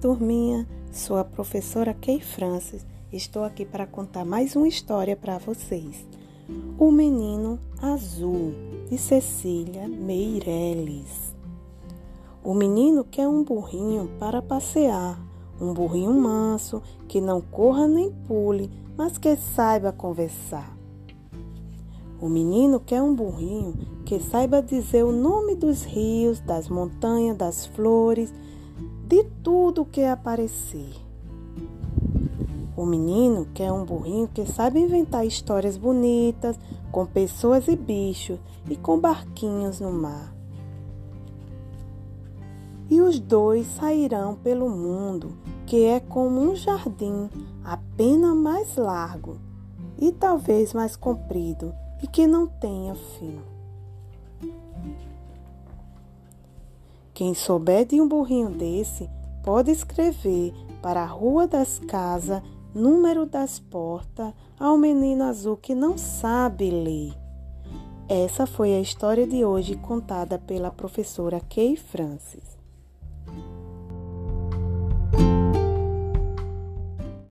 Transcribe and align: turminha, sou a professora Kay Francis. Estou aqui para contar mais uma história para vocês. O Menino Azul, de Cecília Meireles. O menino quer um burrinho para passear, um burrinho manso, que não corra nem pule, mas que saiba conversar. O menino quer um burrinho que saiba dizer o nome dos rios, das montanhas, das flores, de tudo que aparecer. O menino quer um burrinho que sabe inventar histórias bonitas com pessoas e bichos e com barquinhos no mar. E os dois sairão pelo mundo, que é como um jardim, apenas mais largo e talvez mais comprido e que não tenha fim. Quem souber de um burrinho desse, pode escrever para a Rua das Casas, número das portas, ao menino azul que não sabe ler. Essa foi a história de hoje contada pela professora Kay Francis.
turminha, 0.00 0.66
sou 0.90 1.18
a 1.18 1.24
professora 1.24 1.92
Kay 1.92 2.18
Francis. 2.18 2.86
Estou 3.12 3.44
aqui 3.44 3.66
para 3.66 3.86
contar 3.86 4.24
mais 4.24 4.56
uma 4.56 4.66
história 4.66 5.14
para 5.14 5.36
vocês. 5.36 6.06
O 6.78 6.90
Menino 6.90 7.58
Azul, 7.78 8.54
de 8.88 8.96
Cecília 8.96 9.86
Meireles. 9.86 11.34
O 12.42 12.54
menino 12.54 13.04
quer 13.04 13.28
um 13.28 13.44
burrinho 13.44 14.10
para 14.18 14.40
passear, 14.40 15.20
um 15.60 15.74
burrinho 15.74 16.14
manso, 16.14 16.82
que 17.06 17.20
não 17.20 17.42
corra 17.42 17.86
nem 17.86 18.10
pule, 18.26 18.70
mas 18.96 19.18
que 19.18 19.36
saiba 19.36 19.92
conversar. 19.92 20.74
O 22.18 22.30
menino 22.30 22.80
quer 22.80 23.02
um 23.02 23.14
burrinho 23.14 23.74
que 24.06 24.18
saiba 24.20 24.62
dizer 24.62 25.04
o 25.04 25.12
nome 25.12 25.54
dos 25.54 25.82
rios, 25.82 26.40
das 26.40 26.66
montanhas, 26.70 27.36
das 27.36 27.66
flores, 27.66 28.32
de 29.06 29.24
tudo 29.42 29.84
que 29.84 30.02
aparecer. 30.02 30.94
O 32.76 32.84
menino 32.84 33.46
quer 33.54 33.70
um 33.70 33.84
burrinho 33.84 34.26
que 34.26 34.46
sabe 34.46 34.80
inventar 34.80 35.26
histórias 35.26 35.76
bonitas 35.76 36.58
com 36.90 37.06
pessoas 37.06 37.68
e 37.68 37.76
bichos 37.76 38.38
e 38.68 38.76
com 38.76 38.98
barquinhos 38.98 39.78
no 39.78 39.92
mar. 39.92 40.34
E 42.90 43.00
os 43.00 43.20
dois 43.20 43.66
sairão 43.66 44.34
pelo 44.34 44.68
mundo, 44.68 45.36
que 45.66 45.84
é 45.84 46.00
como 46.00 46.40
um 46.40 46.56
jardim, 46.56 47.28
apenas 47.62 48.34
mais 48.34 48.76
largo 48.76 49.38
e 49.98 50.10
talvez 50.12 50.72
mais 50.72 50.96
comprido 50.96 51.72
e 52.02 52.06
que 52.06 52.26
não 52.26 52.46
tenha 52.46 52.94
fim. 52.94 53.38
Quem 57.14 57.32
souber 57.32 57.86
de 57.86 58.00
um 58.00 58.08
burrinho 58.08 58.50
desse, 58.50 59.08
pode 59.44 59.70
escrever 59.70 60.52
para 60.82 61.02
a 61.02 61.06
Rua 61.06 61.46
das 61.46 61.78
Casas, 61.78 62.42
número 62.74 63.24
das 63.24 63.60
portas, 63.60 64.34
ao 64.58 64.76
menino 64.76 65.22
azul 65.22 65.56
que 65.56 65.76
não 65.76 65.96
sabe 65.96 66.70
ler. 66.70 67.14
Essa 68.08 68.46
foi 68.46 68.74
a 68.74 68.80
história 68.80 69.26
de 69.26 69.44
hoje 69.44 69.76
contada 69.76 70.40
pela 70.40 70.72
professora 70.72 71.40
Kay 71.40 71.76
Francis. 71.76 72.58